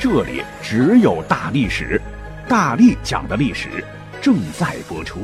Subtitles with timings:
[0.00, 2.00] 这里只有大历史，
[2.48, 3.84] 大力讲的历史
[4.22, 5.20] 正在播出，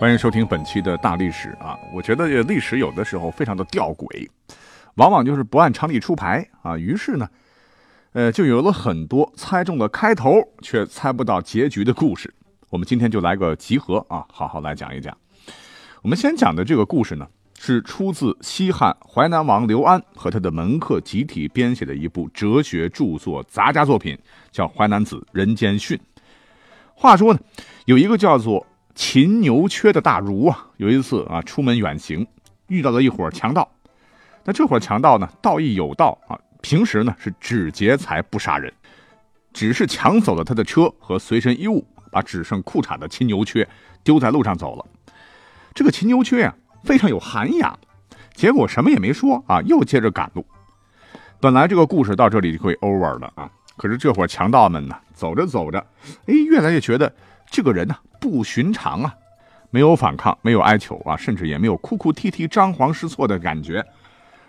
[0.00, 1.78] 欢迎收听本期的大历史啊！
[1.94, 4.28] 我觉得历史有的时候非常的吊诡，
[4.96, 6.76] 往往就是不按常理出牌啊。
[6.76, 7.28] 于是呢，
[8.14, 12.34] 呃，就有了很多猜中了开头却猜不到结局的故事。
[12.70, 15.16] 我们今天就来个集合啊，好好来讲一讲。
[16.02, 17.24] 我们先讲的这个故事呢。
[17.66, 24.18] 是出自西汉淮南王刘安和他的门客集体编写的一部哲学著作杂家作品，
[24.52, 25.96] 叫《淮南子·人间训》。
[26.92, 27.40] 话说呢，
[27.86, 32.26] 有一个叫做秦牛缺的大儒啊，有一次啊出门远行，
[32.66, 33.66] 遇到了一伙强盗。
[34.44, 38.70] 那这伙强盗呢，道义有道啊，平时呢是只劫财不杀人，
[39.54, 43.66] 只是抢走了他的车和随身衣物，把只剩裤衩的秦牛缺
[44.02, 44.84] 丢在路上走了。
[45.72, 46.54] 这个秦牛缺呀。
[46.84, 47.76] 非常有涵养，
[48.34, 50.44] 结果什么也没说啊，又接着赶路。
[51.40, 55.78] 本来这个故事到这里就可以 over 了啊，可是这伙强盗们呢，走着走着，
[56.26, 57.12] 哎，越来越觉得
[57.50, 59.14] 这个人呢不寻常啊，
[59.70, 63.84] 没有反抗，没有哀求啊，甚至也没有哭哭啼啼、张皇失措的感觉，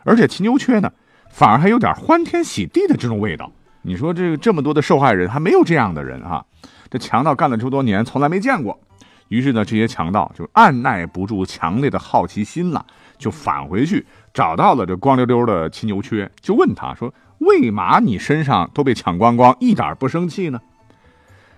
[0.04, 0.92] 而且秦牛缺呢，
[1.30, 3.52] 反而还有点欢天喜地的这种味道。
[3.82, 6.44] 你说这个这么多的受害人，还没有这样的人啊？
[6.90, 8.80] 这强盗干了这么多年，从来没见过。
[9.28, 12.86] 于是呢，这些强盗就按耐不住强烈的好奇心了，
[13.18, 20.62] 就返回去找到了这光溜溜的秦牛缺，就问他说：“为嘛你身上都被抢光光，一点不生气呢？”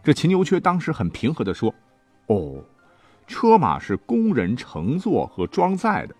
[0.02, 1.76] 这秦牛缺当时很平和地说
[2.28, 2.64] ：“哦，
[3.28, 6.16] 车马是工人乘坐和装载的，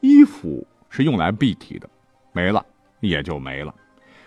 [0.00, 1.86] 衣服是用来蔽体的，
[2.32, 2.64] 没了
[3.00, 3.74] 也就没了。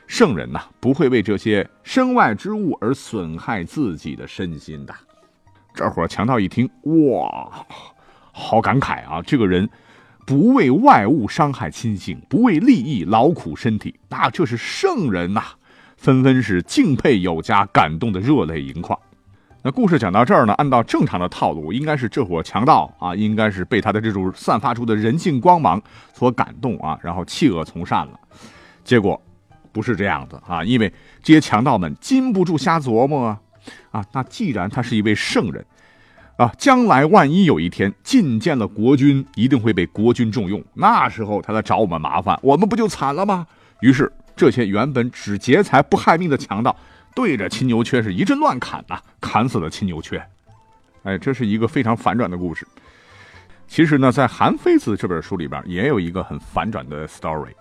[0.06, 4.94] 圣人呐，不会为这些身外之物而损害自己的身心的。”
[5.74, 7.66] 这伙强盗一听，哇，
[8.32, 9.22] 好感慨啊！
[9.26, 9.68] 这个人
[10.26, 15.42] 不为外物伤害亲性，不为利益劳苦身体，那这是圣人呐！
[15.98, 18.98] 纷纷是敬佩有加，感动的热泪盈眶。
[19.64, 25.82] 那故事讲到这儿呢，按照正常的套路，应该是这伙强盗啊，应该是被他的这种散发出的人性光芒
[26.14, 28.20] 所感动啊，然后弃恶从善了。
[28.84, 29.20] 结果
[29.72, 33.40] 不是这样子啊，因为这些强盗们禁不住瞎琢磨啊。
[33.92, 35.66] 啊，那既然他是一位圣人，
[36.38, 40.64] 啊，将来万一有一天觐见了国君，一定会被国君重用。
[40.74, 43.46] 那时候他来找我们麻烦，我们不就惨了吗？
[43.82, 46.76] 于是这些原本只劫财不害命的强盗，
[47.16, 50.24] 对着秦牛缺是一阵乱砍呐，砍死了秦牛缺。
[51.04, 52.66] 哎，这是一个非常反转的故事。
[53.68, 57.52] 其实呢，在《韩非子》这本书里边，也有一个很反转的 story。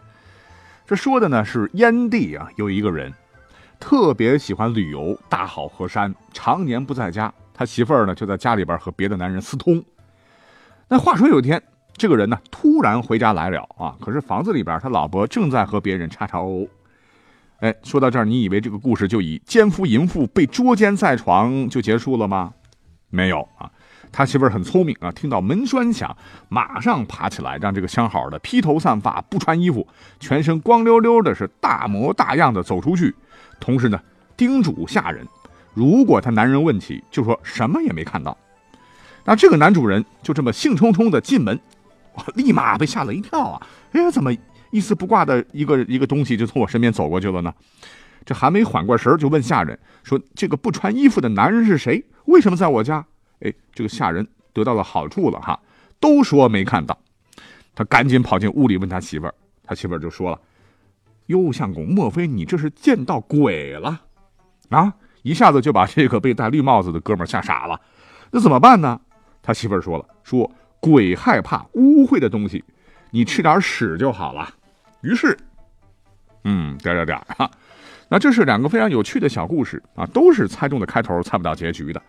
[0.87, 3.13] 这说的呢是燕地啊，有一个人。
[3.82, 7.34] 特别喜欢旅游，大好河山，常年不在家。
[7.53, 9.82] 他媳妇儿呢，就在家里边和别的男人私通。
[10.87, 11.60] 那话说有一天，
[11.94, 16.65] 这个人呢突然回家来了啊，可是房子里边他老婆正在和别人叉叉哦。
[17.59, 22.54] 哎，说到这儿，你以为这个故事就以奸夫淫妇被捉奸在床就结束了吗？
[23.10, 23.69] 没有啊，
[24.12, 26.16] 他媳妇儿很聪明啊，听到门栓响，
[26.48, 29.84] 马上爬起来，让这个相好的披头散发，不穿衣服，
[30.21, 33.12] 全身光溜溜的，是大模大样的走出去。
[33.62, 34.00] 同时呢，
[34.37, 35.25] 叮嘱下人，
[35.73, 38.37] 如果他男人问起，就说什么也没看到。
[39.25, 41.59] 那这个男主人就这么兴冲冲的进门，
[42.34, 43.67] 立马被吓了一跳啊！
[43.93, 44.34] 哎，怎么
[44.72, 47.55] 一丝不挂的一个一个东西就从我身边走过去了呢？
[48.25, 52.05] 这还没缓过神就问下人说：“这个不穿衣服的男人是谁？
[52.25, 53.05] 为什么在我家？”
[53.43, 55.61] 哎，这个下人得到了好处了哈，
[56.01, 56.99] 都说没看到。
[57.77, 59.34] 他赶紧跑进屋里问他媳妇儿，
[59.65, 60.41] 他媳妇儿就说了。
[61.27, 64.03] 哟，相公，莫非你这是见到鬼了？
[64.71, 64.94] 啊！
[65.22, 67.80] 一下子就把这个被戴绿帽子的哥们吓傻了。
[68.33, 69.01] 那怎么办呢？
[69.41, 72.65] 他媳妇儿说了：“说鬼害怕污秽的东西，
[73.10, 74.48] 你吃点屎就好了。”
[75.03, 75.39] 于是，
[76.45, 77.51] 嗯，点点点哈。
[78.09, 82.03] 那这是两个非常有趣的小故事啊，都是猜中的开头，猜不到结局的。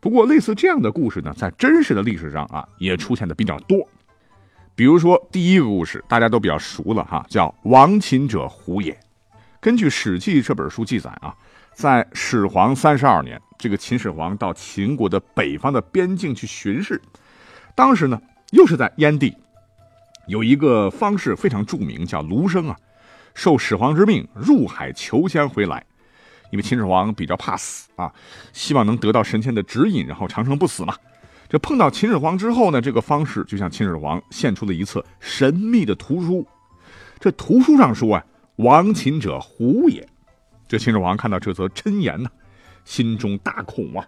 [0.00, 3.88] 不过，类似这样的故事呢，在真实的历史上啊，也出现的比较多。
[4.76, 8.98] 比如说，第一个故事大家都比较熟了哈，叫“亡秦者胡也”。
[9.60, 11.32] 根据《史记》这本书记载啊，
[11.72, 17.00] 在始皇三十二年，这个秦始皇到秦国的北方的边境去巡视，
[17.76, 19.36] 当时呢，又是在燕地，
[20.26, 22.76] 有一个方士非常著名，叫卢生啊，
[23.32, 25.86] 受始皇之命入海求仙回来，
[26.50, 28.12] 因为秦始皇比较怕死啊，
[28.52, 30.96] 希望能得到神仙的指引，然后长生不死嘛。
[31.54, 36.44] 这碰到秦始皇之后呢，这个方士就向秦始皇献出了一册神秘的图书。
[37.20, 38.24] 这图书上说啊，
[38.56, 40.04] 亡秦者胡也。
[40.66, 42.28] 这秦始皇看到这则真言呢，
[42.84, 44.04] 心中大恐啊！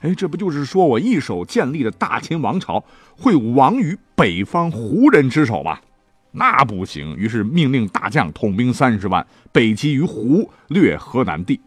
[0.00, 2.82] 哎，这不就是说我一手建立的大秦王朝
[3.16, 5.78] 会亡于北方胡人之手吗？
[6.32, 7.16] 那不行！
[7.16, 11.60] 于是命令大将统兵三十万，北击于胡，掠河南地。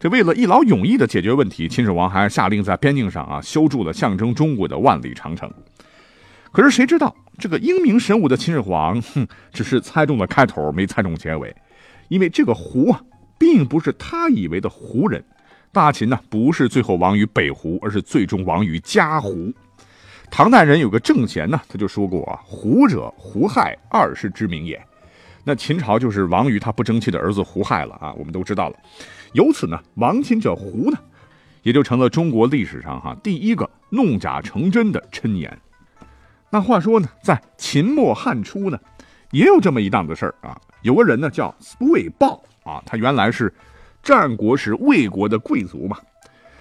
[0.00, 5.52] 这为了一劳永逸的解决问题，秦始皇还下令在边境上啊修筑了象征中国的万里长城。
[6.50, 11.54] 可是谁知道这个英明神武的秦始皇，哼，只是猜中了开头，没猜中结尾。
[12.08, 12.98] 因为这个胡啊，
[13.36, 15.22] 并不是他以为的胡人。
[15.70, 19.52] 大秦呢，不是最后亡于北胡，而是最终亡于家胡。
[20.30, 24.82] 唐代人有个郑贤呢，他就说过啊：“胡者，胡亥二世之名也。”
[25.44, 28.14] 那秦朝就是亡于他不争气的儿子胡亥了啊。
[28.14, 28.76] 我们都知道了。
[29.32, 30.98] 由此呢，亡秦者胡呢，
[31.62, 35.58] 也就成了中国历史上哈第一个弄假成真的谶言。
[36.50, 38.78] 那话说呢，在秦末汉初呢，
[39.30, 40.60] 也有这么一档子事儿啊。
[40.82, 43.52] 有个人呢叫魏豹啊，他原来是
[44.02, 45.96] 战国时魏国的贵族嘛，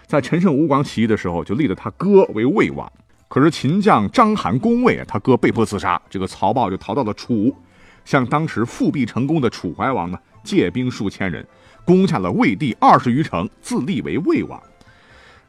[0.05, 2.91] 在陈胜吴广起义的时候，就立了他哥为魏王。
[3.27, 7.55] 可是秦将章邯攻魏，他哥被迫自杀，这个曹豹就逃到了楚，
[8.03, 11.47] 向当时复辟成功的楚怀王呢借兵数千人。
[11.89, 14.61] 攻下了魏地二十余城，自立为魏王。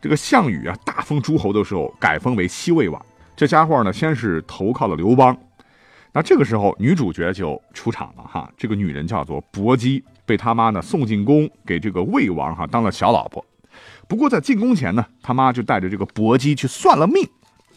[0.01, 3.05] 这个项羽啊，大封诸侯的时候，改封为西魏王。
[3.37, 5.37] 这家伙呢，先是投靠了刘邦。
[6.13, 8.51] 那这个时候，女主角就出场了哈。
[8.57, 13.45] 这个女人叫做薄姬，被他妈呢送进宫，给这个魏王哈当了小老婆。
[14.09, 17.23] 不过在进宫前呢，他妈就带着这个薄姬去算了命。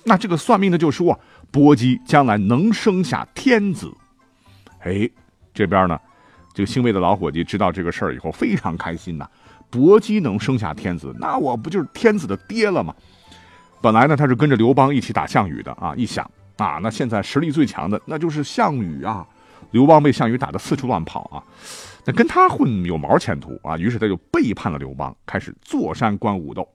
[0.05, 1.19] 那这个算命的就说，
[1.51, 3.93] 薄姬将来能生下天子。
[4.79, 5.09] 哎，
[5.53, 5.99] 这边呢。
[6.53, 9.27] 这个姓魏的老伙计知道这个事儿以后非常开心呐，
[9.69, 12.93] 薄姬能生下天子，那我不就是天子的爹了吗？
[13.81, 19.27] 本来呢他是跟着刘邦一起打项羽的啊，一想啊，那现在实力最强的那就是项羽啊，
[19.71, 21.43] 刘邦被项羽打得四处乱跑啊，
[22.05, 26.67] 那跟他混有毛前途啊，于是他就背叛了刘邦，开始坐山观武斗。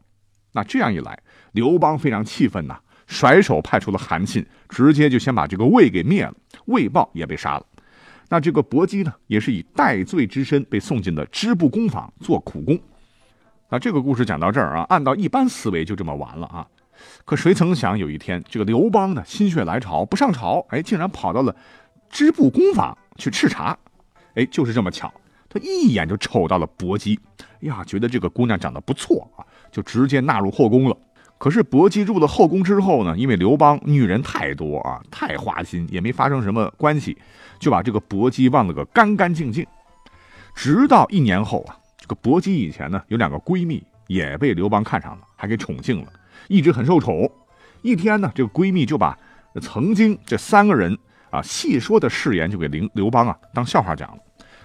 [0.53, 1.19] 那这样一来，
[1.53, 6.35] 刘邦非常气愤呐，甩手派出了韩信，直接就先把这个魏给灭了，
[6.65, 7.67] 魏豹也被杀了。
[8.29, 12.79] 那这个薄姬呢，也是以戴罪之身被送进了织布工坊做苦工。
[13.71, 16.67] 那这个故事讲到这儿啊，按照一般思维就这么完了啊。
[17.25, 21.55] 可谁曾想有一天，这个刘邦呢心血来潮不上朝，哎，竟然跑到了
[22.11, 23.77] 织布工坊去视察。
[24.35, 25.13] 哎，就是这么巧，
[25.49, 30.97] 他一眼就瞅到了薄姬，哎呀，觉得这个姑娘长得不错啊，就直接纳入后宫了。
[31.39, 37.17] 可是薄姬入了后宫之后呢，因为刘邦女人太多啊，太花心，也没发生什么关系，
[37.61, 39.65] 就把这个薄姬忘了个干干净净。
[40.53, 46.13] 直到一年后啊，这个薄姬以前呢有两个闺蜜也被刘邦看上了，还给宠幸了，
[46.49, 47.31] 一直很受宠。
[47.83, 49.17] 一天呢，这个闺蜜就把
[49.63, 50.99] 曾经这三个人
[51.31, 54.19] 啊细说的誓言就给刘刘邦啊当笑话讲了，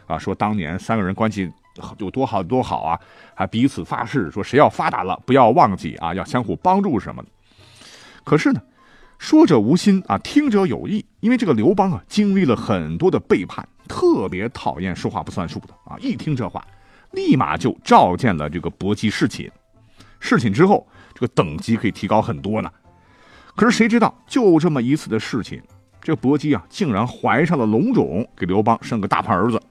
[0.08, 1.52] 啊，说当年三个人关系。
[1.98, 3.00] 有多好多好啊！
[3.34, 7.30] 还彼此发誓说，谁要发达了，不要忘记啊，要相互帮助什么的。
[8.24, 8.62] 可是呢，
[9.18, 11.04] 说者无心啊，听者有意。
[11.20, 15.98] 因为这个刘邦啊，经历了很多的背叛，特别讨厌说话不算数的啊。
[16.00, 16.66] 一听这话，
[17.12, 19.52] 立马就召见了这个薄姬侍寝。
[20.20, 22.72] 侍寝之后，这个等级可以提高很多呢。
[23.56, 25.62] 可是谁知道，就这么一次的侍寝，
[26.02, 29.62] 这个薄姬啊，竟然怀上了龙种，给刘邦生个大胖儿子。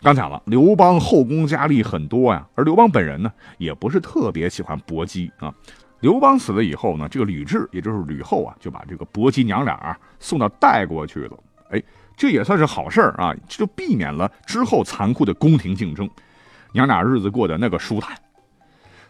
[0.00, 5.52] 刚讲了，刘邦后宫佳丽很多呀，而刘邦本人呢，也不是特别喜欢薄姬啊。
[6.00, 11.36] 刘邦死了以后呢，这个吕雉，也就是吕后啊，就把这个薄姬娘俩啊送到代国去了。
[11.70, 11.82] 哎，
[12.16, 16.08] 这也算是好事儿啊，这就避免了之后残酷的宫廷竞争，
[16.72, 18.16] 娘俩日子过得那个舒坦。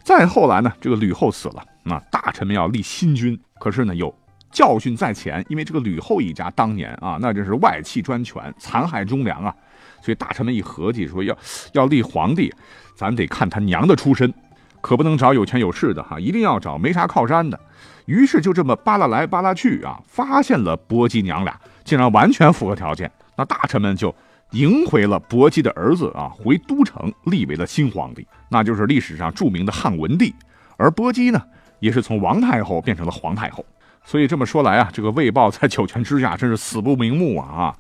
[0.02, 4.12] 再后来呢，这个吕后死了，那大臣们要立新君，可是呢，有
[4.50, 9.54] 教训在前，因为这个吕后一家当年啊，那真是外戚专权，残害忠良啊。
[10.00, 11.36] 所以大臣们一合计，说要
[11.72, 12.52] 要立皇帝，
[12.96, 14.32] 咱得看他娘的出身，
[14.80, 17.58] 可不能找有钱有势的哈，一定要找没啥靠山的。
[18.06, 23.10] 于是就这么扒拉来扒拉去啊，发现了薄姬娘俩竟然完全符合条件。
[23.36, 24.14] 那大臣们就
[24.52, 30.34] 迎回了薄姬的儿子啊，回都城立为了新皇帝，那就是历史上著名的汉文帝。
[30.78, 31.42] 而薄姬呢，
[31.80, 33.64] 也是从王太后变成了皇太后。
[34.04, 37.76] 所以这么说来啊，这个魏豹在九泉之下真是死不瞑目啊啊！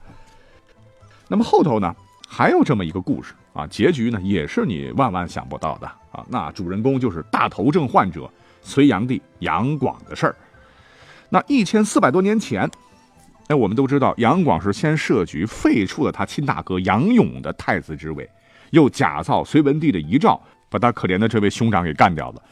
[1.28, 1.94] 那么后头呢？
[2.28, 6.22] 还有这么一个故事啊，结局呢也是你万万想不到的啊。
[6.28, 8.30] 那主人公就是大头症患者
[8.60, 10.36] 隋炀帝杨广的事儿。
[11.30, 12.70] 那一千四百多年前，
[13.48, 18.28] 哎，我们都知道杨广是先设局废黜了他亲大哥杨勇的太子之位，
[18.70, 22.42] 又假造隋文帝的遗诏，把他可怜的这位兄长给干掉了，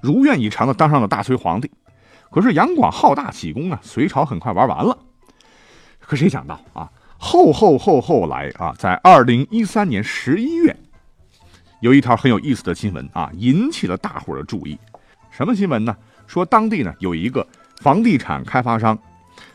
[0.00, 1.70] 如愿以偿的当上了大隋皇帝。
[2.30, 4.98] 可是杨广好大喜功啊，隋朝很快玩完了。
[6.00, 10.76] 可谁想到啊，后后后后来啊，在二零一三年十一月，
[11.80, 14.78] 有一条很有意思的新闻啊，引起了大伙的注意。
[15.30, 15.96] 什么新闻呢？
[16.26, 17.46] 说当地呢有一个
[17.80, 18.98] 房地产开发商，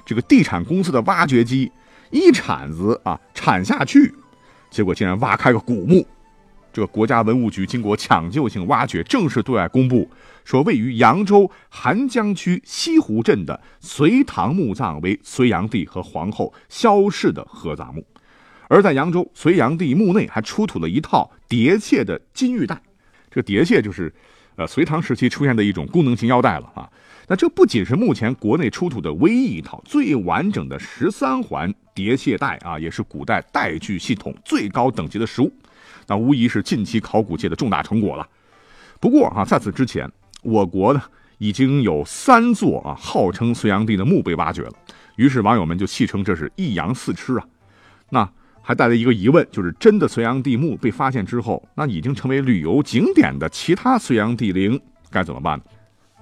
[0.06, 1.72] 这个地产公司的挖掘机
[2.10, 4.13] 一铲子啊铲下去，
[4.70, 6.06] 结果竟然挖开个古墓。
[6.74, 10.10] 这个国家文物局经过抢救性挖掘，正式对外公布
[10.46, 18.06] 说，位于扬州邗江区西湖镇的隋唐墓葬为隋炀帝和皇后萧氏的合葬墓。
[18.68, 22.82] 而在扬州隋炀帝墓内还出土了一套叠楔的金玉带，
[23.30, 24.13] 这个叠楔就是，
[24.56, 26.90] 呃，隋唐时期出现的一种功能性腰带了啊。
[27.28, 35.51] 那这不仅是目前国内出土的唯一一套最完整的十三环叠楔带啊，也是古代带锯系统最高等级的实物。
[36.12, 38.27] 那无疑是近期考古界的重大成果了。
[39.00, 40.12] 不过啊，在此之前，
[40.44, 41.01] 我国呢
[41.38, 44.72] 已经有三座啊号称隋炀帝的墓被挖掘了。
[45.15, 47.46] 于是网友们就戏称这是一阳四吃啊。
[48.10, 48.30] 那
[48.62, 54.77] 还带来一个疑问，就是真的隋炀帝墓被发现之后，那已经成为旅游景点的其他隋炀帝陵
[55.10, 55.63] 该怎么办呢？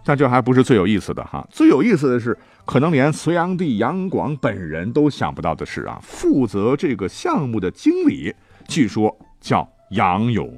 [0.06, 8.36] 但这还不是最有意思的哈，最有意思的是，可能连隋炀帝杨广本人都想不到的是啊，负责这个项目的经理，
[8.68, 9.18] 据说。
[9.42, 10.52] 叫杨勇，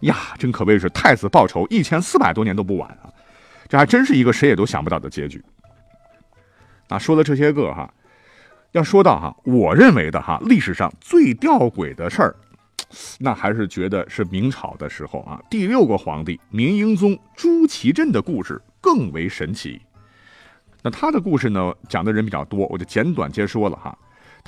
[0.00, 3.12] 呀，真可谓是太子报仇一千四百多年都不晚啊！
[3.68, 5.42] 这还真是一个谁也都想不到的结局。
[6.88, 7.92] 啊，说了这些个哈，
[8.72, 12.36] 要说到哈，我认为的哈，历史上最吊诡的事儿，
[13.18, 19.80] 那还是觉得是明朝的时候啊，第六个皇帝明英宗朱祁镇的故事更为神奇。
[20.82, 23.98] 那他的故事呢，讲的人比较多，我就简短接说了哈。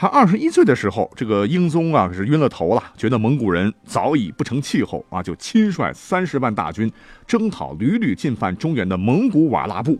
[0.00, 6.88] 他二十一岁的时候，这个英宗啊是晕了头了，觉得蒙古人早已不成气候啊，就亲率三十万大军
[7.26, 9.99] 征讨屡屡进犯中原的蒙古瓦剌部，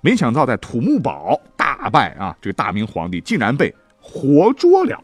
[0.00, 5.00] 没想到在土木堡大败啊，这个大明皇帝竟然被活捉了。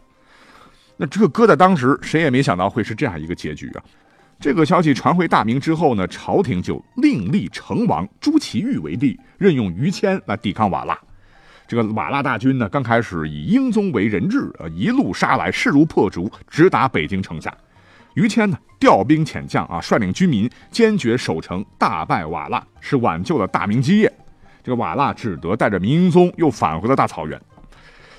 [0.96, 3.84] 那这个搁在当时，谁也没想到会是这样一个结局啊！
[4.40, 10.98] 这个消息传回大明之后呢，朝廷就另立成王朱祁钰为帝，任用于谦来抵抗瓦剌。
[11.72, 17.50] 这个瓦剌大军呢，刚开始以英宗为人质，呃，一路杀来，势如破竹，直达北京城下。
[18.12, 24.12] 于谦呢，调兵遣将啊，率领军民坚决守城，大败瓦剌，是挽救了大明基业。
[24.62, 27.40] 这个瓦剌只得带着明英宗又返回了大草原。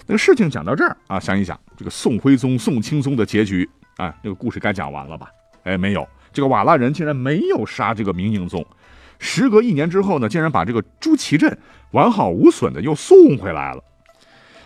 [0.07, 5.27] 那个事情讲到这儿啊，想一想，这个宋徽宗、宋钦宗的结局啊，这个故事该讲完了吧？
[5.61, 8.65] 哎，没有，这个瓦剌人竟然没有杀这个明英宗。
[9.23, 11.57] 时隔一年之后呢，竟然把这个朱祁镇
[11.91, 13.81] 完好无损的又送回来了。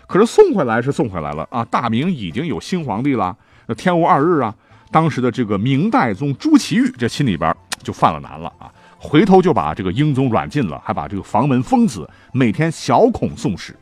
[0.08, 3.36] 可是送回来是送回来了啊，大明已经有新皇帝了，
[3.76, 4.52] 天无二日啊。
[4.90, 13.76] 当时的这个明代宗朱祁钰这心里边就犯了难了啊，回头就把这个英宗软禁了，还把这个房门封死，每天小孔送使。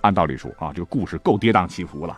[0.00, 2.16] 按道理说啊，这个故事够跌宕起伏了。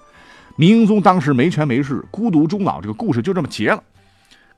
[0.57, 3.83] 明英宗当时没权没势，孤独终老，这个故事就这么结了。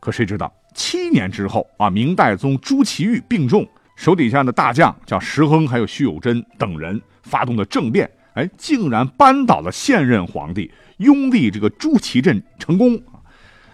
[0.00, 0.52] 可谁知道？
[0.74, 13.18] 七年之后啊，明代宗朱祁钰病重，手底下的大将叫石亨，还有徐有贞等人发动的政变，哎，竟然扳倒了现任皇帝，拥立这个朱祁镇成功啊。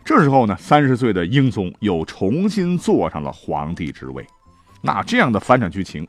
[0.02, 4.25] 这时候呢，三十岁的英宗又重新坐上了皇帝之位。
[4.81, 6.07] 那这样的反转剧情，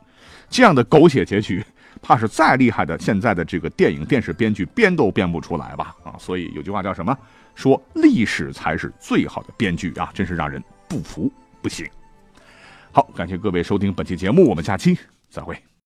[0.50, 1.64] 这样的狗血结局，
[2.02, 5.96] 怕是再厉害的现在的这个电影电视编剧编都编不出来吧？
[6.04, 7.18] 啊，所以有句话叫什么？
[7.56, 10.64] 说历史才是最好的编剧啊，真是让人。
[10.88, 11.32] 不服
[11.64, 11.90] 不行。
[12.92, 14.98] 好，感谢各位收听本期节目，我们下期
[15.30, 15.58] 再会。